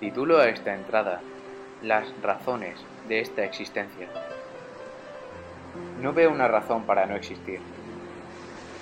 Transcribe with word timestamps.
Titulo 0.00 0.40
a 0.40 0.48
esta 0.48 0.74
entrada 0.74 1.20
Las 1.80 2.12
razones 2.20 2.84
de 3.06 3.20
esta 3.20 3.44
existencia. 3.44 4.08
No 6.02 6.12
veo 6.12 6.32
una 6.32 6.48
razón 6.48 6.82
para 6.82 7.06
no 7.06 7.14
existir. 7.14 7.60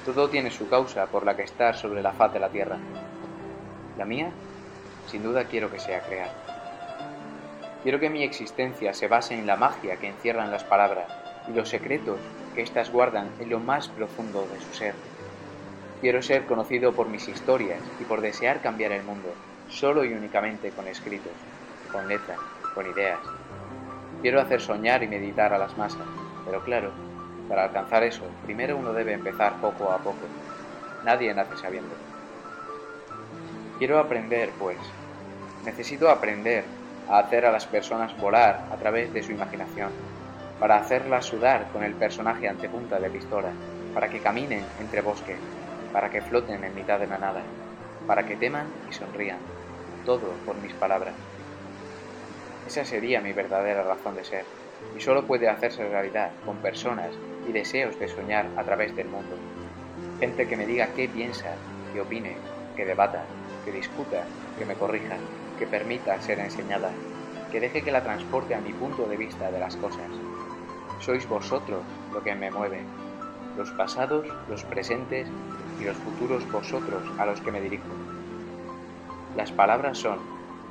Todo 0.06 0.30
tiene 0.30 0.50
su 0.50 0.70
causa 0.70 1.06
por 1.08 1.26
la 1.26 1.36
que 1.36 1.42
estar 1.42 1.76
sobre 1.76 2.00
la 2.00 2.12
faz 2.12 2.32
de 2.32 2.40
la 2.40 2.48
tierra. 2.48 2.78
La 3.98 4.06
mía, 4.06 4.30
sin 5.06 5.22
duda 5.22 5.44
quiero 5.44 5.70
que 5.70 5.78
sea 5.78 6.00
crear. 6.00 6.30
Quiero 7.82 8.00
que 8.00 8.08
mi 8.08 8.22
existencia 8.22 8.94
se 8.94 9.06
base 9.06 9.34
en 9.34 9.46
la 9.46 9.56
magia 9.56 9.98
que 9.98 10.08
encierran 10.08 10.50
las 10.50 10.64
palabras 10.64 11.12
y 11.46 11.52
los 11.52 11.68
secretos 11.68 12.18
que 12.54 12.62
éstas 12.62 12.90
guardan 12.90 13.28
en 13.38 13.50
lo 13.50 13.60
más 13.60 13.88
profundo 13.88 14.48
de 14.50 14.58
su 14.62 14.72
ser. 14.72 14.94
Quiero 16.00 16.22
ser 16.22 16.46
conocido 16.46 16.94
por 16.94 17.08
mis 17.08 17.28
historias 17.28 17.82
y 18.00 18.04
por 18.04 18.22
desear 18.22 18.62
cambiar 18.62 18.92
el 18.92 19.02
mundo, 19.02 19.28
solo 19.72 20.04
y 20.04 20.12
únicamente 20.12 20.70
con 20.70 20.86
escritos, 20.86 21.32
con 21.90 22.06
letras, 22.06 22.38
con 22.74 22.86
ideas. 22.86 23.18
Quiero 24.20 24.40
hacer 24.40 24.60
soñar 24.60 25.02
y 25.02 25.08
meditar 25.08 25.52
a 25.52 25.58
las 25.58 25.76
masas, 25.76 26.06
pero 26.44 26.62
claro, 26.62 26.92
para 27.48 27.64
alcanzar 27.64 28.02
eso, 28.04 28.22
primero 28.44 28.76
uno 28.76 28.92
debe 28.92 29.12
empezar 29.12 29.54
poco 29.60 29.90
a 29.90 29.98
poco. 29.98 30.26
Nadie 31.04 31.34
nace 31.34 31.56
sabiendo. 31.56 31.94
Quiero 33.78 33.98
aprender, 33.98 34.50
pues. 34.58 34.78
Necesito 35.64 36.08
aprender 36.08 36.64
a 37.08 37.18
hacer 37.18 37.44
a 37.46 37.52
las 37.52 37.66
personas 37.66 38.16
volar 38.18 38.66
a 38.70 38.76
través 38.76 39.12
de 39.12 39.22
su 39.22 39.32
imaginación, 39.32 39.90
para 40.60 40.76
hacerlas 40.76 41.26
sudar 41.26 41.66
con 41.72 41.82
el 41.82 41.94
personaje 41.94 42.48
antepunta 42.48 43.00
de 43.00 43.10
pistola, 43.10 43.50
para 43.94 44.08
que 44.08 44.20
caminen 44.20 44.64
entre 44.80 45.00
bosques, 45.00 45.38
para 45.92 46.10
que 46.10 46.22
floten 46.22 46.62
en 46.62 46.74
mitad 46.74 47.00
de 47.00 47.08
la 47.08 47.18
nada, 47.18 47.42
para 48.06 48.24
que 48.24 48.36
teman 48.36 48.66
y 48.88 48.92
sonrían, 48.92 49.38
todo 50.04 50.32
por 50.44 50.56
mis 50.56 50.72
palabras. 50.74 51.14
Esa 52.66 52.84
sería 52.84 53.20
mi 53.20 53.32
verdadera 53.32 53.82
razón 53.82 54.16
de 54.16 54.24
ser, 54.24 54.44
y 54.96 55.00
solo 55.00 55.26
puede 55.26 55.48
hacerse 55.48 55.88
realidad 55.88 56.32
con 56.44 56.56
personas 56.58 57.10
y 57.48 57.52
deseos 57.52 57.98
de 57.98 58.08
soñar 58.08 58.46
a 58.56 58.64
través 58.64 58.94
del 58.94 59.08
mundo. 59.08 59.36
Gente 60.20 60.46
que 60.46 60.56
me 60.56 60.66
diga 60.66 60.88
qué 60.94 61.08
piensa, 61.08 61.54
que 61.92 62.00
opine, 62.00 62.36
que 62.76 62.84
debata, 62.84 63.24
que 63.64 63.72
discuta, 63.72 64.24
que 64.58 64.64
me 64.64 64.74
corrija, 64.74 65.16
que 65.58 65.66
permita 65.66 66.20
ser 66.20 66.38
enseñada, 66.38 66.90
que 67.50 67.60
deje 67.60 67.82
que 67.82 67.92
la 67.92 68.02
transporte 68.02 68.54
a 68.54 68.60
mi 68.60 68.72
punto 68.72 69.06
de 69.06 69.16
vista 69.16 69.50
de 69.50 69.60
las 69.60 69.76
cosas. 69.76 70.10
Sois 71.00 71.28
vosotros 71.28 71.82
lo 72.12 72.22
que 72.22 72.34
me 72.34 72.50
mueve, 72.50 72.82
los 73.56 73.70
pasados, 73.72 74.26
los 74.48 74.64
presentes 74.64 75.28
y 75.80 75.84
los 75.84 75.96
futuros 75.96 76.50
vosotros 76.50 77.02
a 77.18 77.26
los 77.26 77.40
que 77.40 77.52
me 77.52 77.60
dirijo. 77.60 77.88
Las 79.34 79.50
palabras 79.50 79.96
son, 79.96 80.20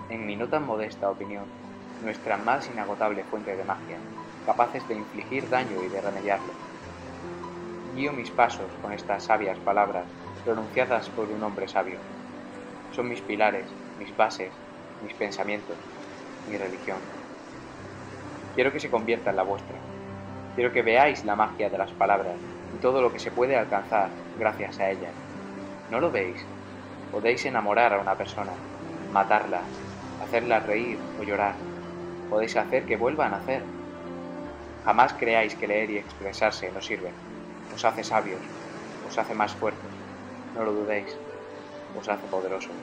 en 0.09 0.25
mi 0.25 0.35
no 0.35 0.47
tan 0.47 0.65
modesta 0.65 1.09
opinión, 1.09 1.49
nuestra 1.99 2.37
más 2.37 2.69
inagotable 2.69 3.23
fuente 3.23 3.55
de 3.55 3.63
magia, 3.63 3.99
capaces 4.45 4.87
de 4.87 4.95
infligir 4.95 5.49
daño 5.49 5.83
y 5.83 5.89
de 5.89 5.99
remediarlo. 5.99 6.53
Guío 7.95 8.13
mis 8.13 8.29
pasos 8.29 8.71
con 8.81 8.93
estas 8.93 9.25
sabias 9.25 9.59
palabras 9.59 10.07
pronunciadas 10.43 11.09
por 11.09 11.29
un 11.29 11.43
hombre 11.43 11.67
sabio. 11.67 11.99
Son 12.91 13.09
mis 13.09 13.21
pilares, 13.21 13.73
mis 13.97 14.15
bases, 14.15 14.53
mis 15.01 15.13
pensamientos, 15.15 15.77
mi 16.45 16.55
religión. 16.57 17.01
Quiero 18.53 18.71
que 18.71 18.79
se 18.79 18.91
convierta 18.91 19.31
en 19.31 19.37
la 19.37 19.43
vuestra. 19.43 19.79
Quiero 20.55 20.71
que 20.71 20.83
veáis 20.83 21.25
la 21.25 21.35
magia 21.35 21.69
de 21.69 21.77
las 21.77 21.93
palabras 21.93 22.37
y 22.75 22.77
todo 22.79 23.01
lo 23.01 23.11
que 23.11 23.19
se 23.19 23.31
puede 23.31 23.55
alcanzar 23.55 24.11
gracias 24.37 24.79
a 24.79 24.91
ellas. 24.91 25.15
¿No 25.89 25.99
lo 25.99 26.11
veis? 26.11 26.45
Podéis 27.11 27.45
enamorar 27.45 27.93
a 27.93 27.99
una 27.99 28.15
persona, 28.15 28.53
matarla, 29.11 29.63
hacerla 30.23 30.61
reír 30.61 30.97
o 31.19 31.23
llorar. 31.23 31.55
Podéis 32.29 32.55
hacer 32.55 32.85
que 32.85 32.95
vuelva 32.95 33.25
a 33.25 33.29
nacer. 33.29 33.63
Jamás 34.85 35.13
creáis 35.13 35.55
que 35.55 35.67
leer 35.67 35.89
y 35.91 35.97
expresarse 35.97 36.71
no 36.71 36.81
sirve. 36.81 37.11
Os 37.73 37.83
hace 37.83 38.03
sabios, 38.03 38.41
os 39.05 39.17
hace 39.17 39.33
más 39.33 39.53
fuertes. 39.53 39.91
No 40.55 40.63
lo 40.63 40.71
dudéis, 40.71 41.17
os 41.93 42.07
hace 42.07 42.27
poderosos. 42.27 42.75